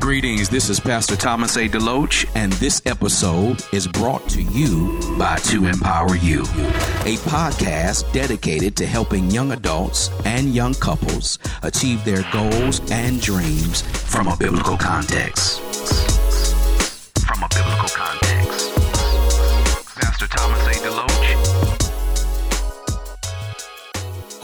[0.00, 1.68] Greetings, this is Pastor Thomas A.
[1.68, 8.76] DeLoach, and this episode is brought to you by To Empower You, a podcast dedicated
[8.76, 14.78] to helping young adults and young couples achieve their goals and dreams from a biblical
[14.78, 15.60] context.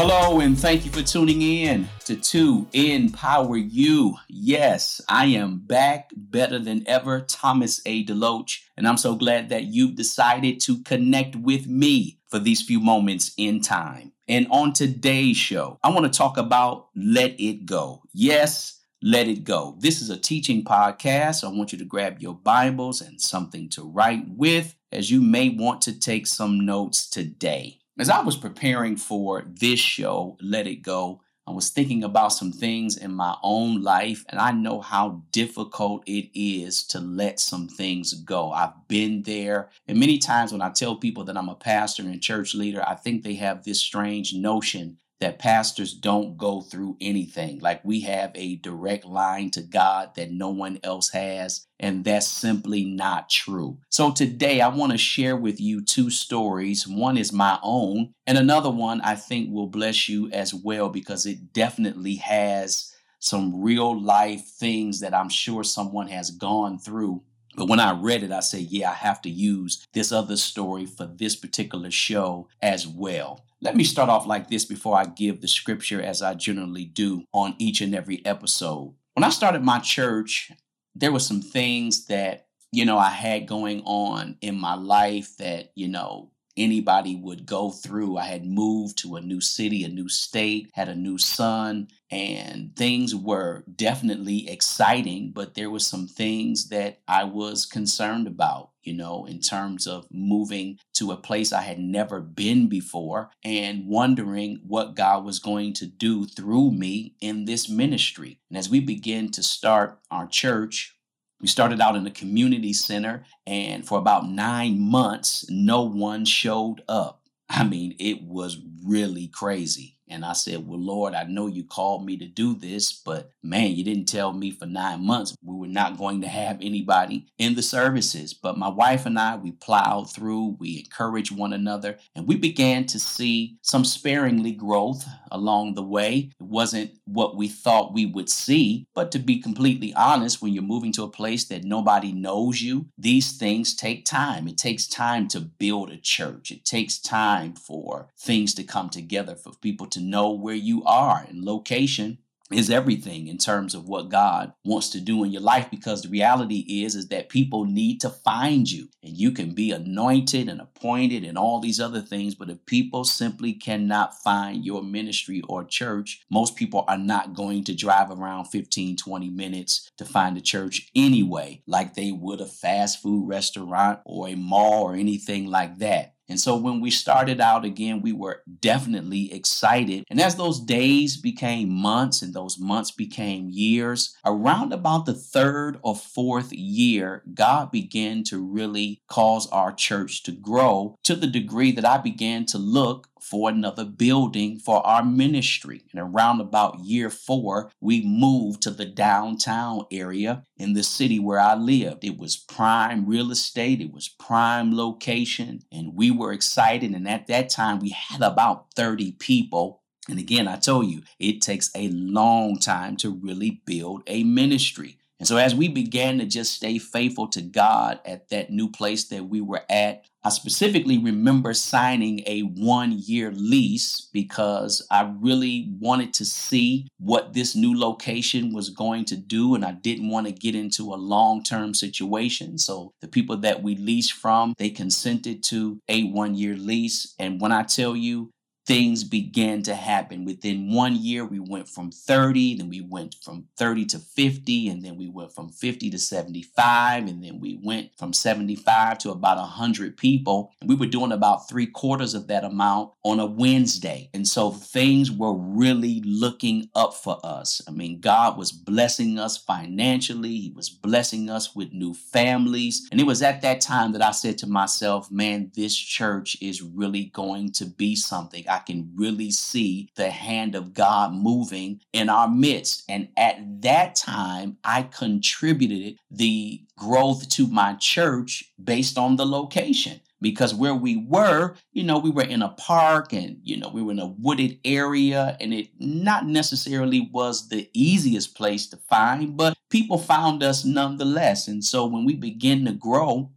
[0.09, 4.15] Hello, and thank you for tuning in to To Empower You.
[4.29, 8.05] Yes, I am back better than ever, Thomas A.
[8.05, 12.79] DeLoach, and I'm so glad that you've decided to connect with me for these few
[12.79, 14.13] moments in time.
[14.29, 18.03] And on today's show, I want to talk about Let It Go.
[18.13, 19.75] Yes, let it go.
[19.81, 21.43] This is a teaching podcast.
[21.43, 25.49] I want you to grab your Bibles and something to write with, as you may
[25.49, 27.81] want to take some notes today.
[27.99, 32.53] As I was preparing for this show, Let It Go, I was thinking about some
[32.53, 37.69] things in my own life, and I know how difficult it is to let some
[37.69, 38.53] things go.
[38.53, 42.21] I've been there, and many times when I tell people that I'm a pastor and
[42.21, 47.59] church leader, I think they have this strange notion that pastors don't go through anything.
[47.61, 51.67] Like we have a direct line to God that no one else has.
[51.81, 53.79] And that's simply not true.
[53.91, 56.87] So today I want to share with you two stories.
[56.87, 61.27] One is my own, and another one I think will bless you as well because
[61.27, 67.23] it definitely has some real life things that I'm sure someone has gone through
[67.57, 70.85] but when I read it, I said, yeah, I have to use this other story
[70.85, 73.45] for this particular show as well.
[73.63, 77.25] Let me start off like this before I give the scripture as I generally do
[77.33, 78.95] on each and every episode.
[79.15, 80.53] When I started my church,
[80.95, 85.73] there were some things that, you know, I had going on in my life that,
[85.75, 88.17] you know, anybody would go through.
[88.17, 92.75] I had moved to a new city, a new state, had a new son, and
[92.77, 98.95] things were definitely exciting, but there were some things that I was concerned about, you
[98.95, 104.61] know, in terms of moving to a place I had never been before and wondering
[104.67, 108.39] what God was going to do through me in this ministry.
[108.49, 110.96] And as we begin to start our church,
[111.41, 116.83] we started out in a community center, and for about nine months, no one showed
[116.89, 117.23] up.
[117.49, 119.96] I mean, it was really crazy.
[120.09, 123.73] And I said, Well, Lord, I know you called me to do this, but man,
[123.73, 127.55] you didn't tell me for nine months we were not going to have anybody in
[127.55, 128.35] the services.
[128.35, 132.87] But my wife and I, we plowed through, we encouraged one another, and we began
[132.87, 136.31] to see some sparingly growth along the way.
[136.41, 140.63] It wasn't what we thought we would see, but to be completely honest, when you're
[140.63, 144.49] moving to a place that nobody knows you, these things take time.
[144.49, 149.35] It takes time to build a church, it takes time for things to come together,
[149.35, 152.19] for people to to know where you are and location
[152.53, 156.09] is everything in terms of what God wants to do in your life because the
[156.09, 160.61] reality is is that people need to find you and you can be anointed and
[160.61, 165.65] appointed and all these other things but if people simply cannot find your ministry or
[165.65, 170.41] church most people are not going to drive around 15 20 minutes to find a
[170.41, 175.79] church anyway like they would a fast food restaurant or a mall or anything like
[175.79, 180.05] that and so when we started out again, we were definitely excited.
[180.11, 185.79] And as those days became months and those months became years, around about the third
[185.83, 191.71] or fourth year, God began to really cause our church to grow to the degree
[191.73, 195.83] that I began to look for another building for our ministry.
[195.93, 201.41] And around about year four, we moved to the downtown area in the city where
[201.41, 202.05] I lived.
[202.05, 206.93] It was prime real estate, it was prime location, and we were excited.
[206.93, 209.83] And at that time, we had about 30 people.
[210.09, 214.99] And again, I told you, it takes a long time to really build a ministry.
[215.19, 219.05] And so, as we began to just stay faithful to God at that new place
[219.09, 225.71] that we were at, I specifically remember signing a one year lease because I really
[225.79, 229.55] wanted to see what this new location was going to do.
[229.55, 232.59] And I didn't want to get into a long term situation.
[232.59, 237.15] So, the people that we leased from, they consented to a one year lease.
[237.21, 238.33] And when I tell you,
[238.67, 240.25] things began to happen.
[240.25, 244.83] Within one year, we went from 30, then we went from 30 to 50, and
[244.83, 249.39] then we went from 50 to 75, and then we went from 75 to about
[249.39, 250.53] 100 people.
[250.61, 254.11] And we were doing about three quarters of that amount on a Wednesday.
[254.13, 257.63] And so things were really looking up for us.
[257.69, 262.89] I mean, God was blessing us financially, He was blessing us with new families.
[262.91, 266.63] And it was at that time that I said to myself, man, this church is
[266.63, 268.45] really going to be something.
[268.61, 272.85] Can really see the hand of God moving in our midst.
[272.89, 280.01] And at that time, I contributed the growth to my church based on the location
[280.21, 283.83] because where we were, you know, we were in a park and, you know, we
[283.83, 289.37] were in a wooded area and it not necessarily was the easiest place to find,
[289.37, 291.49] but people found us nonetheless.
[291.49, 293.31] And so when we begin to grow,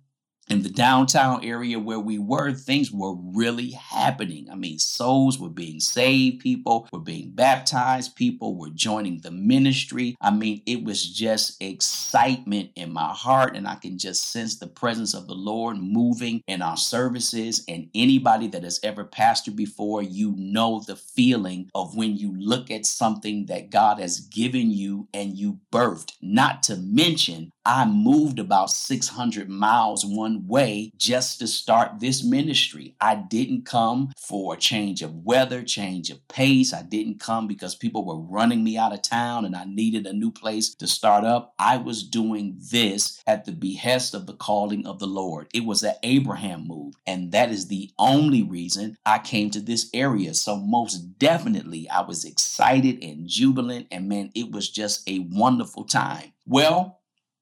[0.50, 4.50] in the downtown area where we were, things were really happening.
[4.52, 10.16] I mean, souls were being saved, people were being baptized, people were joining the ministry.
[10.22, 14.68] I mean, it was just excitement in my heart, and I can just sense the
[14.68, 17.64] presence of the Lord moving in our services.
[17.68, 22.72] And anybody that has ever pastored before, you know the feeling of when you look
[22.72, 26.14] at something that God has given you and you birthed.
[26.22, 32.96] Not to mention, I moved about 600 miles one way just to start this ministry.
[33.02, 36.74] I didn't come for a change of weather, change of pace.
[36.74, 40.14] I didn't come because people were running me out of town and I needed a
[40.14, 41.54] new place to start up.
[41.60, 45.48] I was doing this at the behest of the calling of the Lord.
[45.54, 49.90] It was an Abraham move, and that is the only reason I came to this
[49.94, 50.34] area.
[50.34, 55.84] So, most definitely, I was excited and jubilant, and man, it was just a wonderful
[55.84, 56.34] time.
[56.46, 56.99] Well,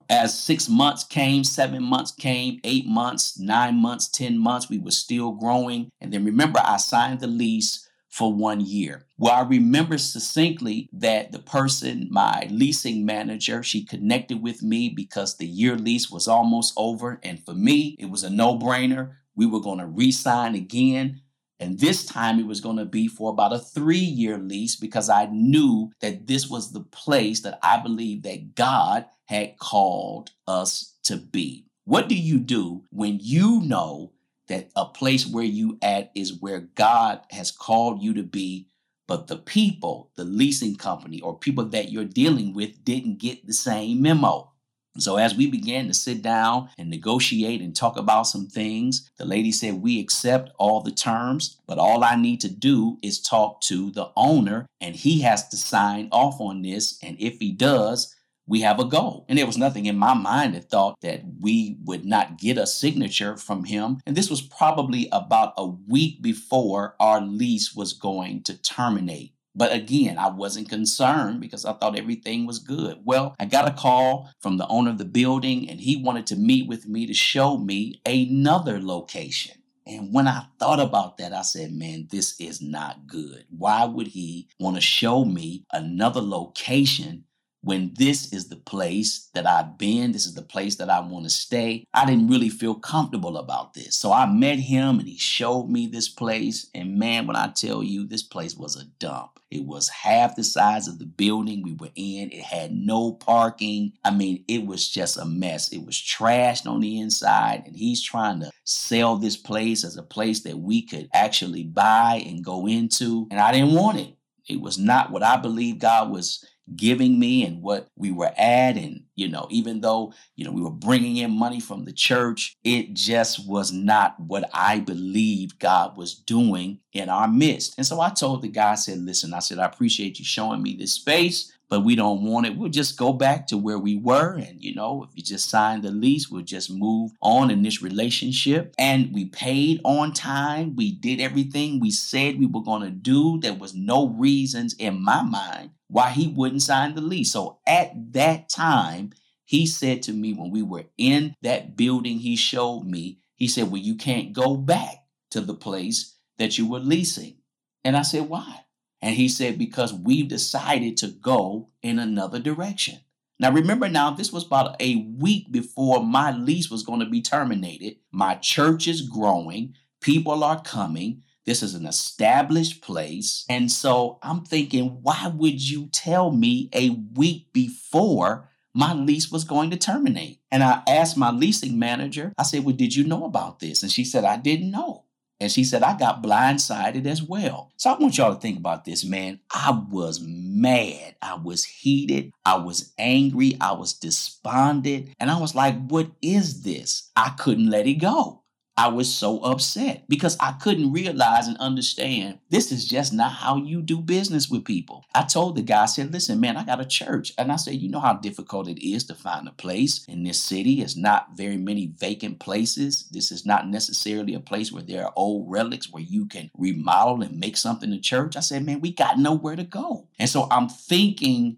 [0.09, 4.91] as six months came, seven months came, eight months, nine months, 10 months, we were
[4.91, 5.89] still growing.
[5.99, 9.05] And then remember, I signed the lease for one year.
[9.17, 15.37] Well, I remember succinctly that the person, my leasing manager, she connected with me because
[15.37, 17.19] the year lease was almost over.
[17.21, 19.15] And for me, it was a no brainer.
[19.35, 21.21] We were going to re sign again.
[21.59, 25.09] And this time it was going to be for about a three year lease because
[25.09, 30.95] I knew that this was the place that I believed that God had called us
[31.03, 31.65] to be.
[31.85, 34.13] What do you do when you know
[34.47, 38.67] that a place where you at is where God has called you to be,
[39.07, 43.53] but the people, the leasing company or people that you're dealing with didn't get the
[43.53, 44.51] same memo?
[44.99, 49.25] So, as we began to sit down and negotiate and talk about some things, the
[49.25, 53.61] lady said, We accept all the terms, but all I need to do is talk
[53.61, 56.97] to the owner, and he has to sign off on this.
[57.03, 58.15] And if he does,
[58.47, 59.25] we have a goal.
[59.27, 62.65] And there was nothing in my mind that thought that we would not get a
[62.65, 63.99] signature from him.
[64.05, 69.33] And this was probably about a week before our lease was going to terminate.
[69.57, 72.99] But again, I wasn't concerned because I thought everything was good.
[73.03, 76.35] Well, I got a call from the owner of the building and he wanted to
[76.35, 79.55] meet with me to show me another location.
[79.87, 83.45] And when I thought about that, I said, man, this is not good.
[83.49, 87.23] Why would he want to show me another location
[87.67, 91.25] when this is the place that I've been, this is the place that I want
[91.25, 93.97] to stay, I didn't really feel comfortable about this.
[93.97, 96.69] So I met him and he showed me this place.
[96.73, 99.41] And man, when I tell you, this place was a dump.
[99.51, 102.31] It was half the size of the building we were in.
[102.31, 103.91] It had no parking.
[104.05, 105.67] I mean, it was just a mess.
[105.73, 107.63] It was trashed on the inside.
[107.65, 112.23] And he's trying to sell this place as a place that we could actually buy
[112.25, 113.27] and go into.
[113.29, 114.13] And I didn't want it.
[114.47, 118.75] It was not what I believe God was giving me and what we were at
[118.75, 122.55] and you know even though you know we were bringing in money from the church
[122.63, 128.01] it just was not what i believed god was doing in our midst and so
[128.01, 130.93] i told the guy I said listen i said i appreciate you showing me this
[130.93, 132.55] space but we don't want it.
[132.55, 134.35] We'll just go back to where we were.
[134.35, 137.81] And, you know, if you just sign the lease, we'll just move on in this
[137.81, 138.73] relationship.
[138.77, 140.75] And we paid on time.
[140.75, 143.39] We did everything we said we were going to do.
[143.39, 147.31] There was no reasons in my mind why he wouldn't sign the lease.
[147.31, 149.11] So at that time,
[149.45, 153.71] he said to me when we were in that building he showed me, he said,
[153.71, 157.37] Well, you can't go back to the place that you were leasing.
[157.83, 158.65] And I said, Why?
[159.01, 162.99] And he said, Because we've decided to go in another direction.
[163.39, 167.21] Now, remember now, this was about a week before my lease was going to be
[167.21, 167.97] terminated.
[168.11, 171.23] My church is growing, people are coming.
[171.47, 173.45] This is an established place.
[173.49, 179.45] And so I'm thinking, why would you tell me a week before my lease was
[179.45, 180.41] going to terminate?
[180.51, 183.81] And I asked my leasing manager, I said, Well, did you know about this?
[183.81, 185.05] And she said, I didn't know.
[185.39, 187.71] And she said, I got blindsided as well.
[187.77, 189.39] So I want y'all to think about this, man.
[189.51, 191.15] I was mad.
[191.21, 192.33] I was heated.
[192.43, 193.55] I was angry.
[193.61, 195.09] I was despondent.
[195.19, 197.11] And I was like, what is this?
[197.15, 198.43] I couldn't let it go.
[198.77, 203.57] I was so upset because I couldn't realize and understand this is just not how
[203.57, 205.03] you do business with people.
[205.15, 207.33] I told the guy, I said, listen, man, I got a church.
[207.39, 210.39] And I said, you know how difficult it is to find a place in this
[210.39, 210.81] city.
[210.81, 213.09] It's not very many vacant places.
[213.09, 217.23] This is not necessarily a place where there are old relics where you can remodel
[217.23, 218.37] and make something a church.
[218.37, 220.07] I said, man, we got nowhere to go.
[220.19, 221.57] And so I'm thinking,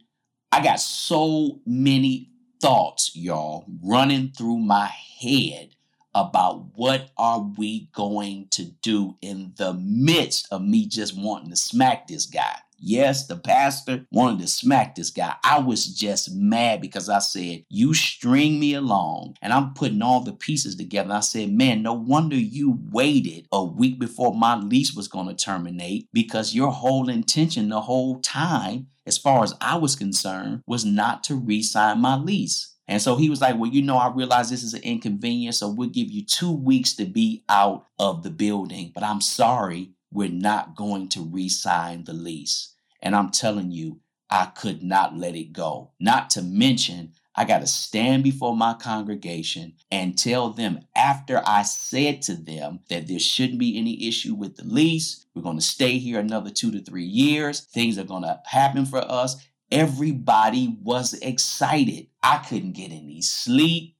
[0.54, 2.30] I got so many
[2.62, 4.90] thoughts, y'all, running through my
[5.22, 5.76] head
[6.16, 11.56] about what are we going to do in the midst of me just wanting to
[11.56, 12.56] smack this guy.
[12.82, 15.36] Yes, the pastor wanted to smack this guy.
[15.44, 20.22] I was just mad because I said, You string me along, and I'm putting all
[20.22, 21.14] the pieces together.
[21.14, 25.36] I said, Man, no wonder you waited a week before my lease was going to
[25.36, 30.86] terminate because your whole intention the whole time, as far as I was concerned, was
[30.86, 32.76] not to re sign my lease.
[32.90, 35.70] And so he was like, Well, you know, I realize this is an inconvenience, so
[35.70, 38.92] we'll give you two weeks to be out of the building.
[38.94, 42.74] But I'm sorry, we're not going to re sign the lease.
[43.02, 44.00] And I'm telling you,
[44.32, 45.92] I could not let it go.
[46.00, 51.62] Not to mention, I got to stand before my congregation and tell them after I
[51.62, 55.28] said to them that there shouldn't be any issue with the lease.
[55.36, 57.62] We're going to stay here another two to three years.
[57.62, 59.38] Things are going to happen for us.
[59.72, 62.08] Everybody was excited.
[62.24, 63.96] I couldn't get any sleep.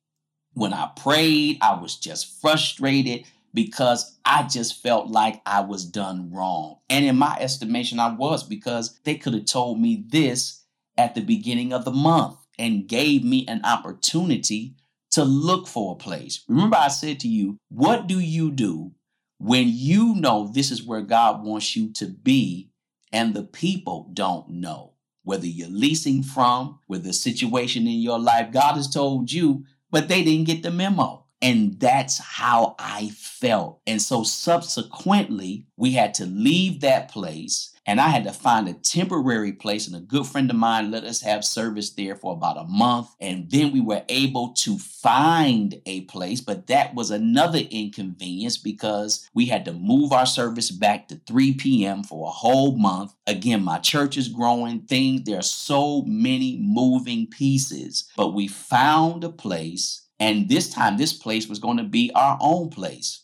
[0.54, 6.32] When I prayed, I was just frustrated because I just felt like I was done
[6.32, 6.78] wrong.
[6.90, 10.64] And in my estimation, I was because they could have told me this
[10.98, 14.76] at the beginning of the month and gave me an opportunity
[15.12, 16.44] to look for a place.
[16.48, 18.92] Remember, I said to you, what do you do
[19.38, 22.70] when you know this is where God wants you to be
[23.12, 24.94] and the people don't know?
[25.30, 30.08] Whether you're leasing from, with the situation in your life, God has told you, but
[30.08, 31.28] they didn't get the memo.
[31.40, 33.80] And that's how I felt.
[33.86, 38.74] And so subsequently, we had to leave that place and I had to find a
[38.74, 39.88] temporary place.
[39.88, 43.08] And a good friend of mine let us have service there for about a month.
[43.20, 49.28] And then we were able to find a place, but that was another inconvenience because
[49.34, 52.04] we had to move our service back to 3 p.m.
[52.04, 53.16] for a whole month.
[53.26, 59.24] Again, my church is growing, things, there are so many moving pieces, but we found
[59.24, 63.24] a place and this time, this place was going to be our own place.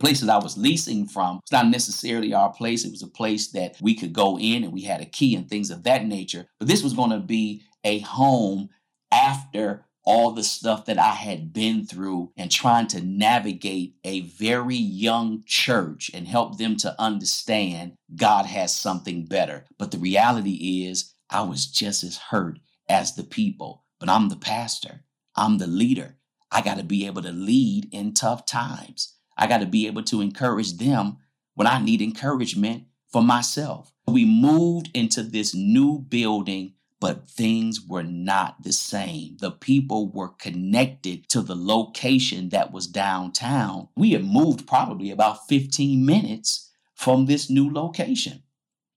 [0.00, 2.84] Places I was leasing from, it's not necessarily our place.
[2.84, 5.48] It was a place that we could go in and we had a key and
[5.48, 6.46] things of that nature.
[6.58, 8.70] But this was going to be a home
[9.12, 14.76] after all the stuff that I had been through and trying to navigate a very
[14.76, 19.66] young church and help them to understand God has something better.
[19.78, 22.58] But the reality is, I was just as hurt
[22.88, 25.04] as the people, but I'm the pastor,
[25.36, 26.16] I'm the leader.
[26.50, 29.16] I got to be able to lead in tough times.
[29.42, 31.16] I got to be able to encourage them
[31.54, 33.92] when I need encouragement for myself.
[34.06, 39.38] We moved into this new building, but things were not the same.
[39.40, 43.88] The people were connected to the location that was downtown.
[43.96, 48.44] We had moved probably about 15 minutes from this new location.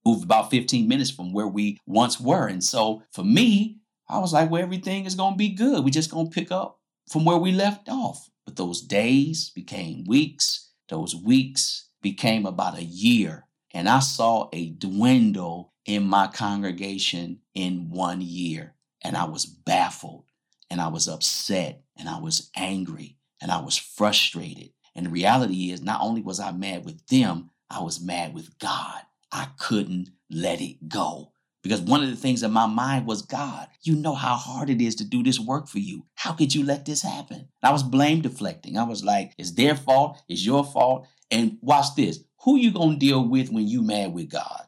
[0.06, 2.46] Moved about 15 minutes from where we once were.
[2.46, 5.84] And so for me, I was like, well, everything is going to be good.
[5.84, 8.30] We're just going to pick up from where we left off.
[8.46, 13.48] But those days became weeks, those weeks became about a year.
[13.74, 18.76] And I saw a dwindle in my congregation in one year.
[19.04, 20.26] And I was baffled
[20.70, 24.72] and I was upset and I was angry and I was frustrated.
[24.96, 28.58] And the reality is, not only was I mad with them, I was mad with
[28.60, 29.02] God.
[29.32, 31.34] I couldn't let it go.
[31.66, 34.80] Because one of the things in my mind was, God, you know how hard it
[34.80, 36.06] is to do this work for you.
[36.14, 37.48] How could you let this happen?
[37.64, 38.78] I was blame deflecting.
[38.78, 41.08] I was like, it's their fault, it's your fault.
[41.32, 42.20] And watch this.
[42.44, 44.62] Who you gonna deal with when you mad with God?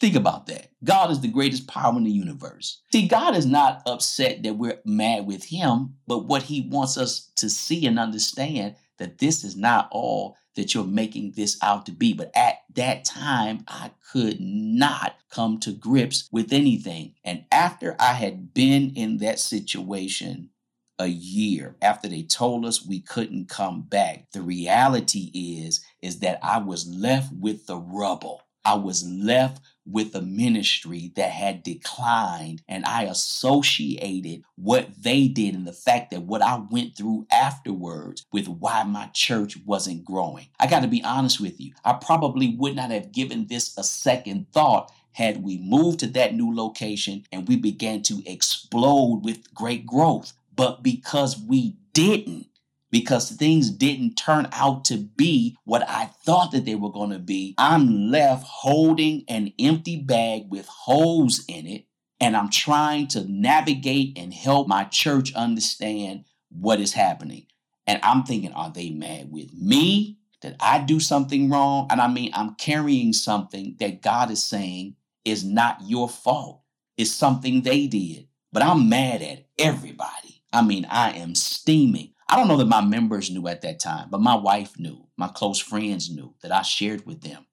[0.00, 0.68] Think about that.
[0.82, 2.80] God is the greatest power in the universe.
[2.90, 7.32] See, God is not upset that we're mad with him, but what he wants us
[7.36, 11.92] to see and understand that this is not all that you're making this out to
[11.92, 12.12] be.
[12.12, 17.14] But at that time, I could not come to grips with anything.
[17.24, 20.50] And after I had been in that situation,
[20.98, 26.38] a year after they told us we couldn't come back the reality is is that
[26.40, 32.62] i was left with the rubble i was left with a ministry that had declined
[32.68, 38.24] and I associated what they did and the fact that what I went through afterwards
[38.32, 40.46] with why my church wasn't growing.
[40.58, 41.74] I got to be honest with you.
[41.84, 46.34] I probably would not have given this a second thought had we moved to that
[46.34, 50.32] new location and we began to explode with great growth.
[50.56, 52.46] But because we didn't,
[52.94, 57.18] because things didn't turn out to be what I thought that they were going to
[57.18, 61.86] be, I'm left holding an empty bag with holes in it.
[62.20, 67.46] And I'm trying to navigate and help my church understand what is happening.
[67.84, 70.20] And I'm thinking, are they mad with me?
[70.40, 71.88] Did I do something wrong?
[71.90, 76.62] And I mean, I'm carrying something that God is saying is not your fault.
[76.96, 78.28] It's something they did.
[78.52, 80.44] But I'm mad at everybody.
[80.52, 82.13] I mean, I am steaming.
[82.34, 85.28] I don't know that my members knew at that time, but my wife knew, my
[85.28, 87.46] close friends knew that I shared with them.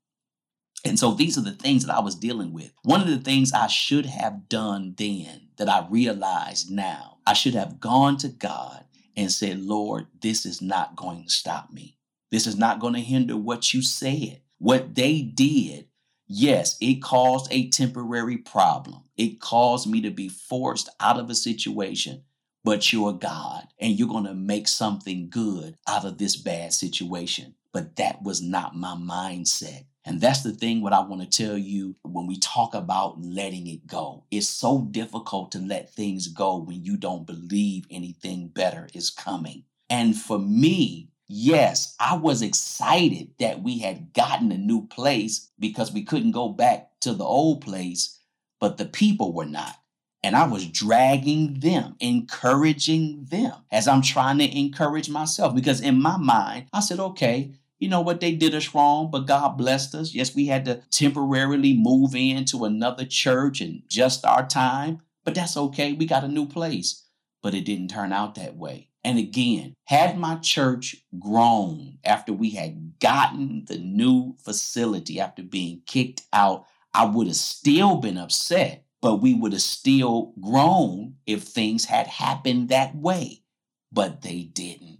[0.83, 2.73] And so these are the things that I was dealing with.
[2.81, 7.53] One of the things I should have done then that I realize now, I should
[7.53, 8.85] have gone to God
[9.15, 11.99] and said, Lord, this is not going to stop me.
[12.31, 14.41] This is not going to hinder what you said.
[14.57, 15.89] What they did,
[16.25, 19.03] yes, it caused a temporary problem.
[19.15, 22.23] It caused me to be forced out of a situation,
[22.63, 27.55] but you're God and you're going to make something good out of this bad situation.
[27.73, 29.85] But that was not my mindset.
[30.03, 33.67] And that's the thing what I want to tell you when we talk about letting
[33.67, 34.25] it go.
[34.31, 39.63] It's so difficult to let things go when you don't believe anything better is coming.
[39.89, 45.91] And for me, yes, I was excited that we had gotten a new place because
[45.93, 48.19] we couldn't go back to the old place,
[48.59, 49.75] but the people were not.
[50.23, 55.55] And I was dragging them, encouraging them as I'm trying to encourage myself.
[55.55, 59.25] Because in my mind, I said, okay, you know what, they did us wrong, but
[59.25, 60.13] God blessed us.
[60.13, 65.57] Yes, we had to temporarily move into another church and just our time, but that's
[65.57, 65.93] okay.
[65.93, 67.03] We got a new place.
[67.41, 68.89] But it didn't turn out that way.
[69.03, 75.81] And again, had my church grown after we had gotten the new facility after being
[75.87, 81.43] kicked out, I would have still been upset, but we would have still grown if
[81.43, 83.43] things had happened that way.
[83.91, 84.99] But they didn't.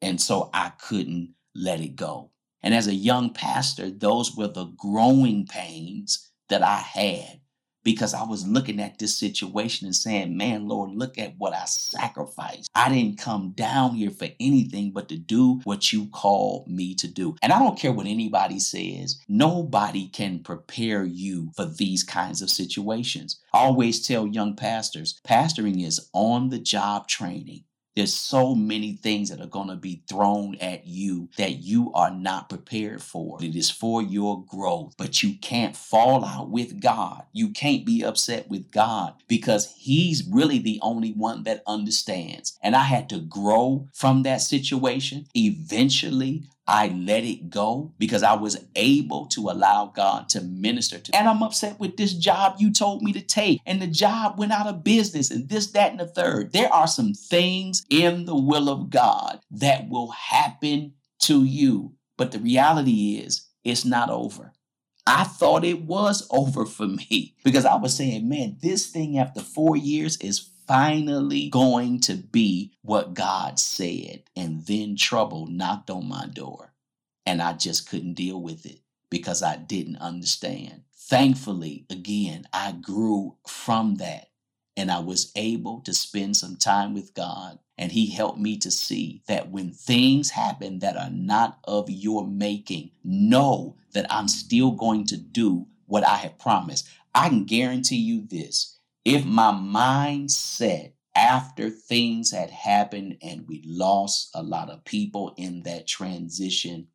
[0.00, 2.30] And so I couldn't let it go.
[2.62, 7.39] And as a young pastor, those were the growing pains that I had
[7.82, 11.64] because I was looking at this situation and saying, Man, Lord, look at what I
[11.64, 12.70] sacrificed.
[12.74, 17.08] I didn't come down here for anything but to do what you called me to
[17.08, 17.36] do.
[17.42, 22.50] And I don't care what anybody says, nobody can prepare you for these kinds of
[22.50, 23.40] situations.
[23.52, 27.64] I always tell young pastors pastoring is on the job training.
[27.96, 32.10] There's so many things that are going to be thrown at you that you are
[32.10, 33.42] not prepared for.
[33.42, 37.24] It is for your growth, but you can't fall out with God.
[37.32, 42.58] You can't be upset with God because He's really the only one that understands.
[42.62, 45.26] And I had to grow from that situation.
[45.34, 51.10] Eventually, I let it go because I was able to allow God to minister to.
[51.10, 51.18] me.
[51.18, 54.52] And I'm upset with this job you told me to take, and the job went
[54.52, 56.52] out of business, and this, that, and the third.
[56.52, 61.94] There are some things in the will of God that will happen to you.
[62.16, 64.52] But the reality is, it's not over.
[65.08, 69.40] I thought it was over for me because I was saying, man, this thing after
[69.40, 74.22] four years is finally going to be what God said.
[74.36, 76.72] And then trouble knocked on my door.
[77.26, 78.78] And I just couldn't deal with it
[79.10, 80.82] because I didn't understand.
[80.94, 84.28] Thankfully, again, I grew from that
[84.76, 87.58] and I was able to spend some time with God.
[87.76, 92.24] And He helped me to see that when things happen that are not of your
[92.24, 96.88] making, know that I'm still going to do what I have promised.
[97.12, 104.30] I can guarantee you this if my mindset after things had happened and we lost
[104.34, 106.88] a lot of people in that transition,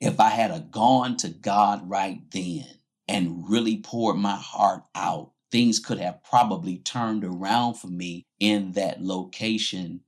[0.00, 2.66] if I had a gone to God right then
[3.08, 8.72] and really poured my heart out, things could have probably turned around for me in
[8.72, 10.00] that location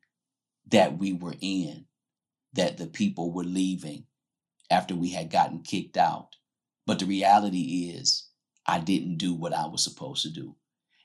[0.68, 1.86] that we were in,
[2.52, 4.04] that the people were leaving
[4.70, 6.36] after we had gotten kicked out.
[6.86, 8.28] But the reality is,
[8.66, 10.54] I didn't do what I was supposed to do.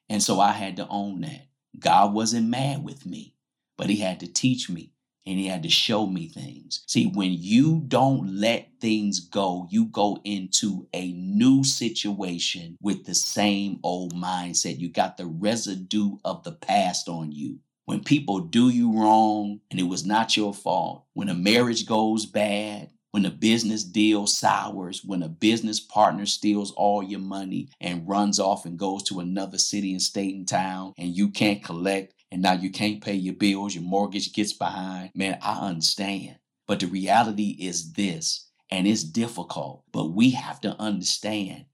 [0.09, 1.47] And so I had to own that.
[1.79, 3.35] God wasn't mad with me,
[3.77, 4.91] but He had to teach me
[5.25, 6.83] and He had to show me things.
[6.87, 13.15] See, when you don't let things go, you go into a new situation with the
[13.15, 14.79] same old mindset.
[14.79, 17.59] You got the residue of the past on you.
[17.85, 22.25] When people do you wrong and it was not your fault, when a marriage goes
[22.25, 28.05] bad, when a business deal sours, when a business partner steals all your money and
[28.05, 32.13] runs off and goes to another city and state and town, and you can't collect,
[32.29, 36.39] and now you can't pay your bills, your mortgage gets behind, man, I understand.
[36.67, 41.67] But the reality is this, and it's difficult, but we have to understand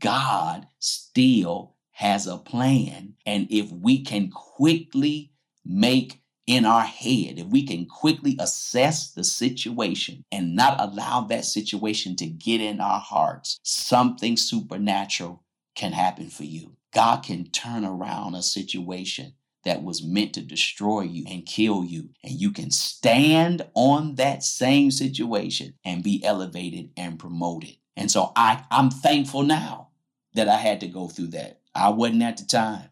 [0.00, 3.14] God still has a plan.
[3.24, 5.30] And if we can quickly
[5.64, 11.44] make in our head, if we can quickly assess the situation and not allow that
[11.44, 16.72] situation to get in our hearts, something supernatural can happen for you.
[16.94, 19.34] God can turn around a situation
[19.64, 22.08] that was meant to destroy you and kill you.
[22.24, 27.76] And you can stand on that same situation and be elevated and promoted.
[27.94, 29.88] And so I, I'm thankful now
[30.32, 31.60] that I had to go through that.
[31.74, 32.88] I wasn't at the time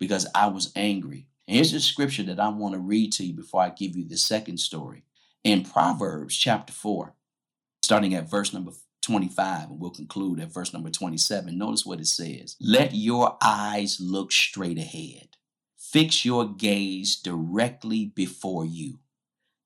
[0.00, 1.28] because I was angry.
[1.46, 4.06] And here's the scripture that I want to read to you before I give you
[4.06, 5.04] the second story.
[5.44, 7.14] In Proverbs chapter 4,
[7.82, 11.56] starting at verse number 25, and we'll conclude at verse number 27.
[11.56, 15.36] Notice what it says Let your eyes look straight ahead,
[15.76, 18.98] fix your gaze directly before you.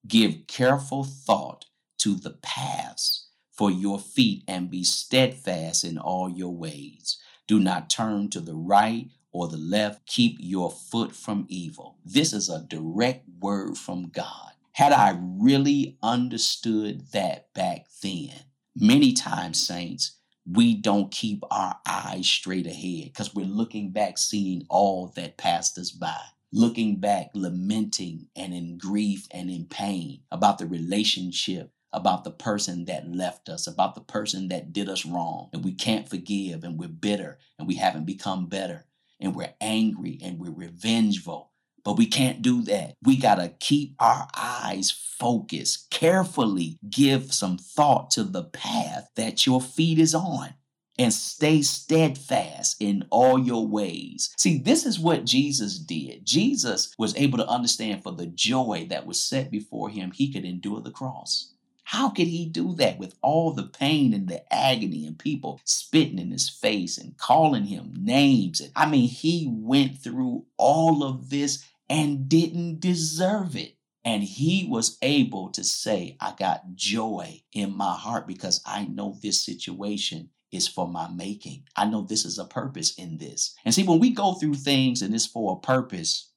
[0.07, 1.65] Give careful thought
[1.99, 7.19] to the paths for your feet and be steadfast in all your ways.
[7.47, 10.07] Do not turn to the right or the left.
[10.07, 11.99] Keep your foot from evil.
[12.05, 14.53] This is a direct word from God.
[14.73, 20.17] Had I really understood that back then, many times, saints,
[20.51, 25.79] we don't keep our eyes straight ahead because we're looking back, seeing all that passed
[25.79, 26.21] us by.
[26.53, 32.85] Looking back, lamenting and in grief and in pain about the relationship about the person
[32.85, 36.79] that left us, about the person that did us wrong, and we can't forgive, and
[36.79, 38.87] we're bitter, and we haven't become better
[39.21, 41.51] and we're angry and we're revengeful.
[41.85, 42.95] But we can't do that.
[43.03, 49.47] We got to keep our eyes focused, carefully give some thought to the path that
[49.47, 50.55] your feet is on
[50.99, 54.35] and stay steadfast in all your ways.
[54.37, 56.27] See, this is what Jesus did.
[56.27, 60.45] Jesus was able to understand for the joy that was set before him, he could
[60.45, 61.50] endure the cross.
[61.91, 66.21] How could he do that with all the pain and the agony and people spitting
[66.21, 68.63] in his face and calling him names?
[68.77, 73.75] I mean, he went through all of this and didn't deserve it.
[74.05, 79.19] And he was able to say, I got joy in my heart because I know
[79.21, 81.65] this situation is for my making.
[81.75, 83.57] I know this is a purpose in this.
[83.65, 86.31] And see, when we go through things and it's for a purpose,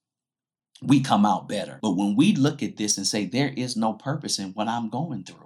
[0.81, 1.79] we come out better.
[1.81, 4.89] But when we look at this and say, there is no purpose in what I'm
[4.89, 5.42] going through,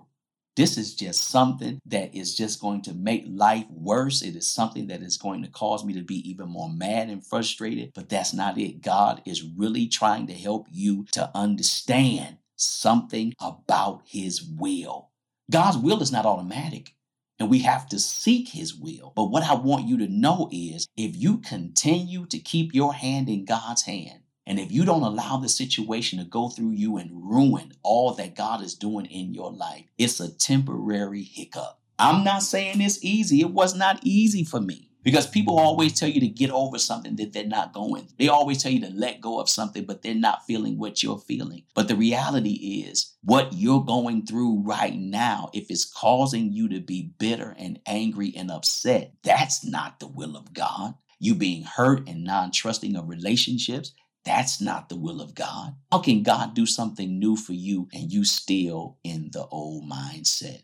[0.57, 4.23] this is just something that is just going to make life worse.
[4.23, 7.25] It is something that is going to cause me to be even more mad and
[7.25, 7.91] frustrated.
[7.93, 8.81] But that's not it.
[8.81, 15.11] God is really trying to help you to understand something about His will.
[15.49, 16.95] God's will is not automatic
[17.39, 19.13] and we have to seek his will.
[19.15, 23.29] But what I want you to know is if you continue to keep your hand
[23.29, 27.11] in God's hand, and if you don't allow the situation to go through you and
[27.29, 31.79] ruin all that God is doing in your life, it's a temporary hiccup.
[31.99, 33.41] I'm not saying it's easy.
[33.41, 37.17] It was not easy for me because people always tell you to get over something
[37.17, 38.07] that they're not going.
[38.17, 41.17] They always tell you to let go of something, but they're not feeling what you're
[41.17, 41.63] feeling.
[41.73, 46.79] But the reality is, what you're going through right now, if it's causing you to
[46.79, 50.93] be bitter and angry and upset, that's not the will of God.
[51.19, 53.93] You being hurt and non trusting of relationships,
[54.27, 55.75] that's not the will of God.
[55.91, 60.63] How can God do something new for you and you still in the old mindset?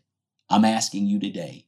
[0.50, 1.66] I'm asking you today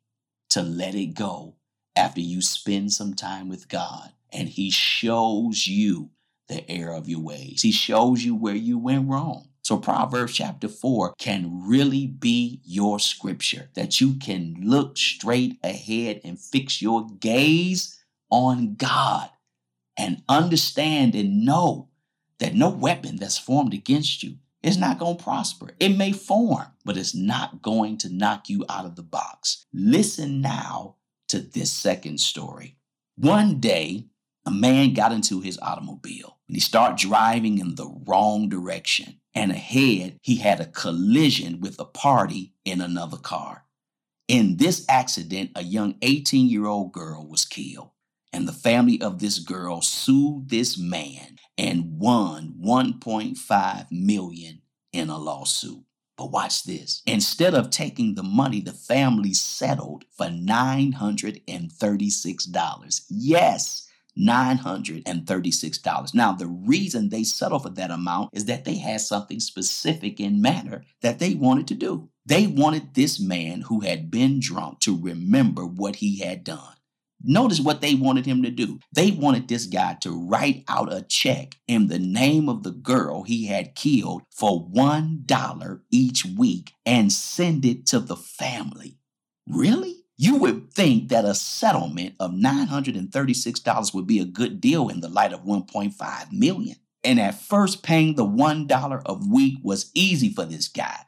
[0.50, 1.56] to let it go
[1.96, 6.10] after you spend some time with God and He shows you
[6.48, 7.62] the error of your ways.
[7.62, 9.48] He shows you where you went wrong.
[9.62, 16.20] So, Proverbs chapter 4 can really be your scripture that you can look straight ahead
[16.22, 17.98] and fix your gaze
[18.30, 19.30] on God
[19.96, 21.88] and understand and know
[22.38, 25.70] that no weapon that's formed against you is not going to prosper.
[25.78, 29.66] It may form, but it's not going to knock you out of the box.
[29.72, 30.96] Listen now
[31.28, 32.76] to this second story.
[33.16, 34.06] One day,
[34.44, 39.20] a man got into his automobile and he started driving in the wrong direction.
[39.34, 43.64] And ahead, he had a collision with a party in another car.
[44.28, 47.90] In this accident, a young 18 year old girl was killed
[48.32, 54.60] and the family of this girl sued this man and won 1.5 million
[54.92, 55.82] in a lawsuit.
[56.16, 57.02] But watch this.
[57.06, 63.02] Instead of taking the money, the family settled for $936.
[63.10, 63.86] Yes,
[64.18, 66.14] $936.
[66.14, 70.40] Now, the reason they settled for that amount is that they had something specific in
[70.40, 72.08] manner that they wanted to do.
[72.24, 76.76] They wanted this man who had been drunk to remember what he had done.
[77.22, 78.78] Notice what they wanted him to do.
[78.94, 83.22] They wanted this guy to write out a check in the name of the girl
[83.22, 88.98] he had killed for $1 each week and send it to the family.
[89.48, 89.96] Really?
[90.18, 95.08] You would think that a settlement of $936 would be a good deal in the
[95.08, 96.76] light of 1.5 million.
[97.04, 101.00] And at first, paying the $1 a week was easy for this guy.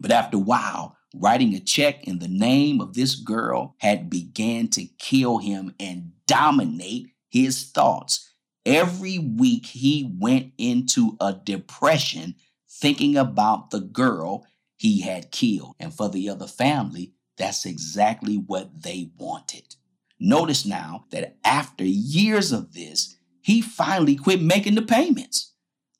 [0.00, 4.68] But after a while, writing a check in the name of this girl had began
[4.68, 8.32] to kill him and dominate his thoughts.
[8.66, 12.34] Every week he went into a depression
[12.68, 15.74] thinking about the girl he had killed.
[15.80, 19.76] And for the other family, that's exactly what they wanted.
[20.20, 25.54] Notice now that after years of this, he finally quit making the payments.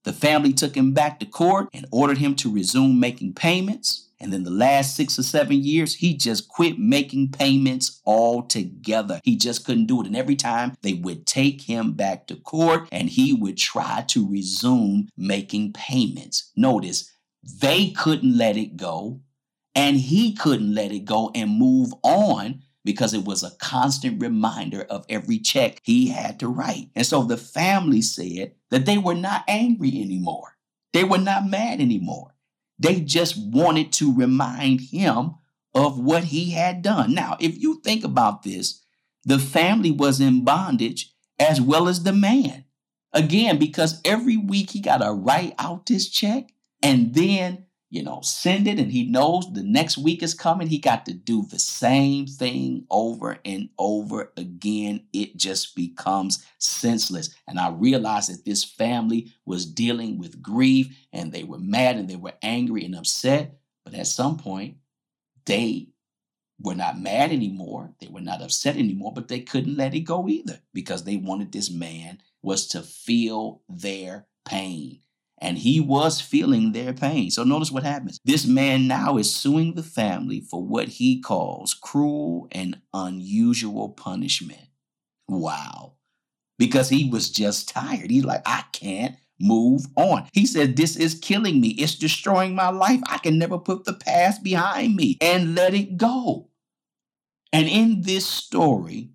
[0.05, 4.08] The family took him back to court and ordered him to resume making payments.
[4.21, 9.21] And then the last six or seven years, he just quit making payments altogether.
[9.23, 10.07] He just couldn't do it.
[10.07, 14.29] And every time they would take him back to court and he would try to
[14.29, 16.51] resume making payments.
[16.57, 17.13] Notice
[17.61, 19.21] they couldn't let it go
[19.75, 24.83] and he couldn't let it go and move on because it was a constant reminder
[24.91, 26.89] of every check he had to write.
[26.97, 30.57] And so the family said that they were not angry anymore.
[30.93, 32.35] They were not mad anymore.
[32.79, 35.35] They just wanted to remind him
[35.75, 37.15] of what he had done.
[37.15, 38.83] Now, if you think about this,
[39.25, 42.65] the family was in bondage as well as the man.
[43.13, 48.21] Again, because every week he got to write out this check and then you know,
[48.23, 50.67] send it and he knows the next week is coming.
[50.67, 55.07] He got to do the same thing over and over again.
[55.15, 57.35] It just becomes senseless.
[57.47, 62.11] And I realized that this family was dealing with grief and they were mad and
[62.11, 63.59] they were angry and upset.
[63.85, 64.77] But at some point,
[65.47, 65.89] they
[66.61, 67.95] were not mad anymore.
[68.01, 71.53] They were not upset anymore, but they couldn't let it go either because they wanted
[71.53, 75.01] this man was to feel their pain
[75.41, 77.31] and he was feeling their pain.
[77.31, 78.19] So notice what happens.
[78.25, 84.69] This man now is suing the family for what he calls cruel and unusual punishment.
[85.29, 85.95] Wow.
[86.59, 88.11] Because he was just tired.
[88.11, 90.29] He's like, I can't move on.
[90.33, 91.69] He said, This is killing me.
[91.69, 93.01] It's destroying my life.
[93.07, 96.49] I can never put the past behind me and let it go.
[97.53, 99.11] And in this story,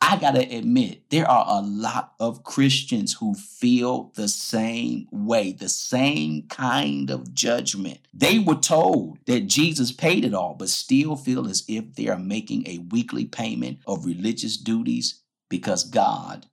[0.00, 5.52] I got to admit, there are a lot of Christians who feel the same way,
[5.52, 7.98] the same kind of judgment.
[8.14, 12.18] They were told that Jesus paid it all, but still feel as if they are
[12.18, 16.46] making a weekly payment of religious duties because God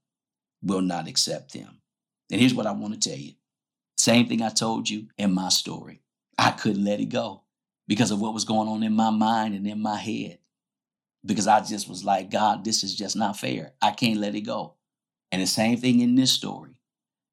[0.61, 1.81] will not accept them.
[2.31, 3.33] And here's what I want to tell you
[3.97, 6.01] same thing I told you in my story.
[6.37, 7.43] I couldn't let it go
[7.87, 10.39] because of what was going on in my mind and in my head
[11.25, 13.73] because I just was like, God, this is just not fair.
[13.81, 14.75] I can't let it go.
[15.31, 16.71] And the same thing in this story.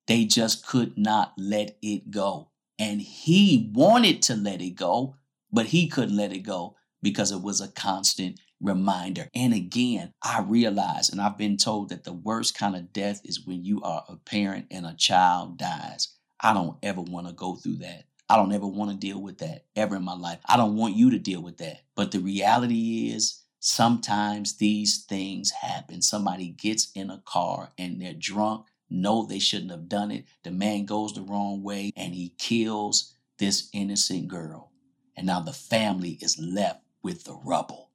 [0.06, 2.50] They just could not let it go.
[2.78, 5.16] And he wanted to let it go,
[5.52, 9.28] but he couldn't let it go because it was a constant reminder.
[9.34, 13.46] And again, I realized, and I've been told that the worst kind of death is
[13.46, 16.16] when you are a parent and a child dies.
[16.40, 18.04] I don't ever want to go through that.
[18.28, 20.38] I don't ever want to deal with that ever in my life.
[20.46, 21.82] I don't want you to deal with that.
[21.94, 26.02] But the reality is, Sometimes these things happen.
[26.02, 30.24] Somebody gets in a car and they're drunk, know they shouldn't have done it.
[30.42, 34.72] The man goes the wrong way and he kills this innocent girl.
[35.16, 37.90] And now the family is left with the rubble.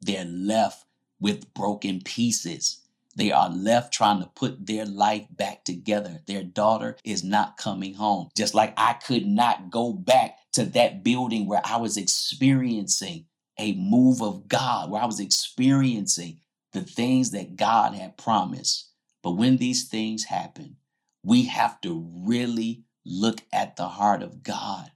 [0.00, 0.86] They're left
[1.20, 2.80] with broken pieces.
[3.14, 6.22] They are left trying to put their life back together.
[6.24, 8.30] Their daughter is not coming home.
[8.34, 13.26] Just like I could not go back to that building where I was experiencing
[13.60, 16.40] a move of God where I was experiencing
[16.72, 18.90] the things that God had promised.
[19.22, 20.76] But when these things happen,
[21.22, 24.90] we have to really look at the heart of God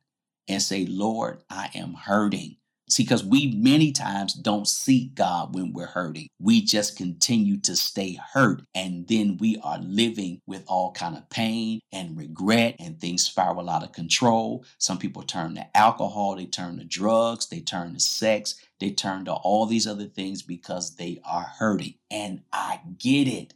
[0.49, 2.57] and say, Lord, I am hurting.
[2.89, 6.29] See, because we many times don't seek God when we're hurting.
[6.39, 8.63] We just continue to stay hurt.
[8.75, 13.71] And then we are living with all kind of pain and regret and things spiral
[13.71, 14.65] out of control.
[14.79, 19.25] Some people turn to alcohol, they turn to drugs, they turn to sex, they turn
[19.25, 21.95] to all these other things because they are hurting.
[22.11, 23.55] And I get it,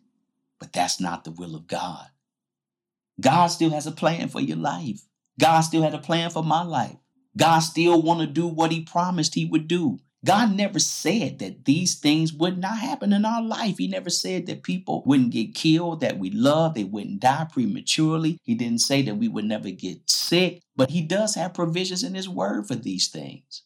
[0.58, 2.06] but that's not the will of God.
[3.20, 5.02] God still has a plan for your life.
[5.38, 6.96] God still had a plan for my life.
[7.36, 9.98] God still want to do what he promised he would do.
[10.24, 13.78] God never said that these things would not happen in our life.
[13.78, 18.38] He never said that people wouldn't get killed, that we love, they wouldn't die prematurely.
[18.42, 22.14] He didn't say that we would never get sick, but he does have provisions in
[22.14, 23.62] his word for these things.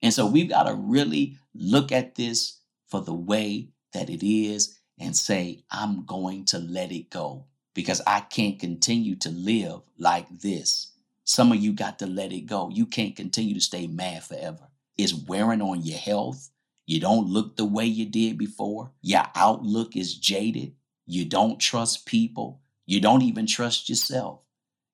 [0.00, 4.78] And so we've got to really look at this for the way that it is
[4.98, 10.26] and say, I'm going to let it go because I can't continue to live like
[10.30, 10.92] this.
[11.26, 12.70] Some of you got to let it go.
[12.72, 14.68] You can't continue to stay mad forever.
[14.98, 16.50] It's wearing on your health.
[16.86, 18.92] You don't look the way you did before.
[19.02, 20.74] Your outlook is jaded.
[21.06, 22.62] You don't trust people.
[22.86, 24.40] You don't even trust yourself.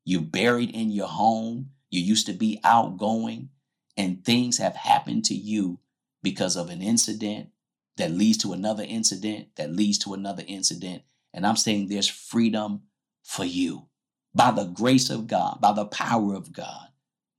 [0.07, 1.71] You're buried in your home.
[1.91, 3.51] You used to be outgoing,
[3.97, 5.81] and things have happened to you
[6.23, 7.51] because of an incident
[7.99, 11.05] that leads to another incident that leads to another incident.
[11.35, 12.85] And I'm saying there's freedom
[13.23, 13.89] for you.
[14.35, 16.89] By the grace of God, by the power of God,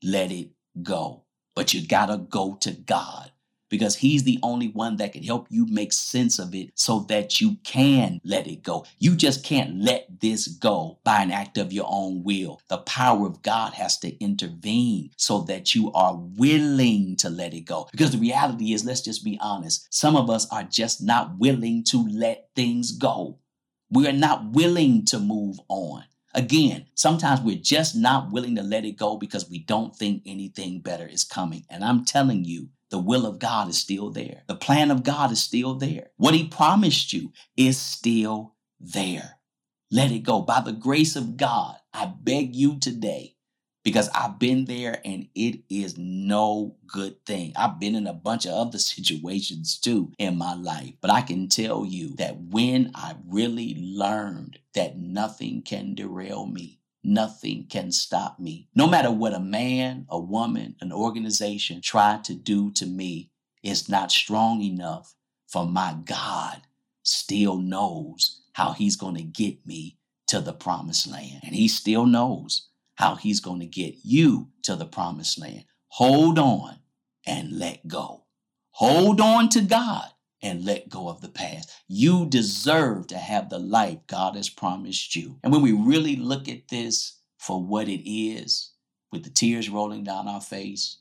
[0.04, 0.50] let it
[0.82, 1.24] go.
[1.56, 3.32] But you got to go to God
[3.74, 7.42] because he's the only one that can help you make sense of it so that
[7.42, 8.86] you can let it go.
[9.00, 12.62] You just can't let this go by an act of your own will.
[12.68, 17.62] The power of God has to intervene so that you are willing to let it
[17.62, 17.88] go.
[17.92, 21.84] Because the reality is, let's just be honest, some of us are just not willing
[21.86, 23.40] to let things go.
[23.90, 26.04] We are not willing to move on.
[26.34, 30.80] Again, sometimes we're just not willing to let it go because we don't think anything
[30.82, 31.66] better is coming.
[31.70, 34.44] And I'm telling you, the will of God is still there.
[34.48, 36.12] The plan of God is still there.
[36.18, 39.40] What He promised you is still there.
[39.92, 40.42] Let it go.
[40.42, 43.33] By the grace of God, I beg you today,
[43.84, 47.54] because I've been there and it is no good thing.
[47.56, 51.50] I've been in a bunch of other situations too in my life, but I can
[51.50, 58.40] tell you that when I really learned that nothing can derail me, Nothing can stop
[58.40, 58.70] me.
[58.76, 63.30] No matter what a man, a woman, an organization try to do to me,
[63.62, 65.14] is not strong enough
[65.48, 66.62] for my God
[67.04, 71.42] still knows how he's going to get me to the promised land.
[71.44, 75.66] And he still knows how he's going to get you to the promised land.
[75.90, 76.80] Hold on
[77.26, 78.26] and let go.
[78.72, 80.10] Hold on to God
[80.42, 81.72] and let go of the past.
[81.88, 85.40] You deserve to have the life God has promised you.
[85.44, 88.72] And when we really look at this for what it is,
[89.12, 90.98] with the tears rolling down our face,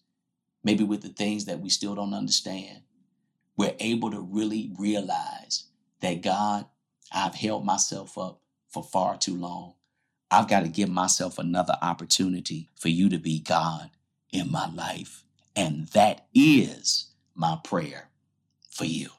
[0.62, 2.82] maybe with the things that we still don't understand,
[3.56, 5.64] we're able to really realize
[6.00, 6.66] that God,
[7.12, 9.74] I've held myself up for far too long.
[10.32, 13.90] I've got to give myself another opportunity for you to be God
[14.32, 15.24] in my life.
[15.54, 18.08] And that is my prayer
[18.70, 19.10] for you.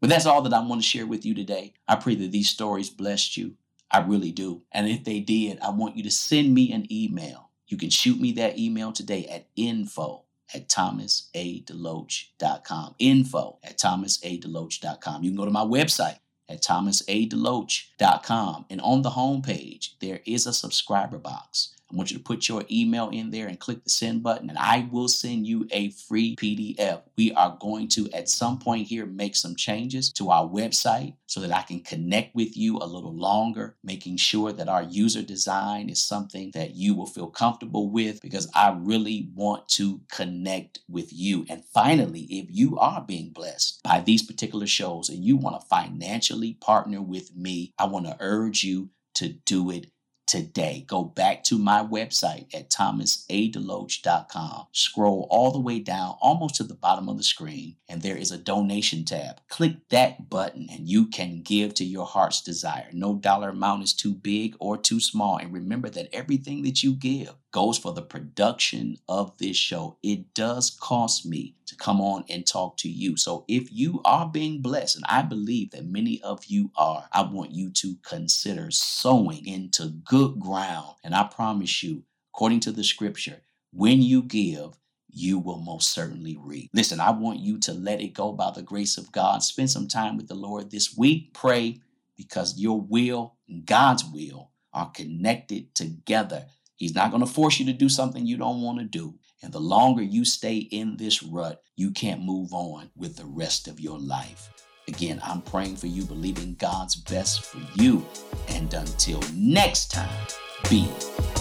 [0.00, 1.72] But that's all that I want to share with you today.
[1.88, 3.54] I pray that these stories blessed you.
[3.90, 4.60] I really do.
[4.70, 7.48] And if they did, I want you to send me an email.
[7.66, 12.94] You can shoot me that email today at info at thomasadeloach.com.
[12.98, 15.22] Info at thomasadeloach.com.
[15.22, 16.18] You can go to my website
[16.50, 18.66] at thomasadeloach.com.
[18.68, 21.76] And on the homepage, there is a subscriber box.
[21.90, 24.58] I want you to put your email in there and click the send button, and
[24.58, 27.02] I will send you a free PDF.
[27.16, 31.40] We are going to, at some point here, make some changes to our website so
[31.40, 35.88] that I can connect with you a little longer, making sure that our user design
[35.88, 41.12] is something that you will feel comfortable with because I really want to connect with
[41.12, 41.44] you.
[41.48, 45.66] And finally, if you are being blessed by these particular shows and you want to
[45.66, 49.90] financially partner with me, I want to urge you to do it
[50.30, 50.84] today.
[50.86, 54.66] Go back to my website at thomasadeloach.com.
[54.70, 58.30] Scroll all the way down almost to the bottom of the screen, and there is
[58.30, 59.40] a donation tab.
[59.48, 62.86] Click that button, and you can give to your heart's desire.
[62.92, 65.36] No dollar amount is too big or too small.
[65.36, 69.98] And remember that everything that you give goes for the production of this show.
[70.02, 73.16] It does cost me to come on and talk to you.
[73.16, 77.22] So if you are being blessed, and I believe that many of you are, I
[77.22, 80.96] want you to consider sowing into good ground.
[81.04, 84.78] And I promise you, according to the scripture, when you give,
[85.12, 86.70] you will most certainly reap.
[86.72, 89.42] Listen, I want you to let it go by the grace of God.
[89.42, 91.34] Spend some time with the Lord this week.
[91.34, 91.80] Pray
[92.16, 96.46] because your will and God's will are connected together
[96.80, 99.18] He's not going to force you to do something you don't want to do.
[99.42, 103.68] And the longer you stay in this rut, you can't move on with the rest
[103.68, 104.48] of your life.
[104.88, 108.06] Again, I'm praying for you, believing God's best for you.
[108.48, 110.26] And until next time,
[110.70, 110.88] be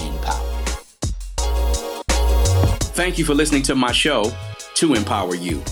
[0.02, 0.68] empowered.
[2.92, 4.30] Thank you for listening to my show,
[4.74, 5.64] To Empower You.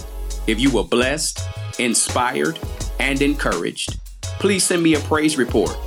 [0.47, 1.41] If you were blessed,
[1.77, 2.57] inspired,
[3.01, 5.77] and encouraged, please send me a praise report,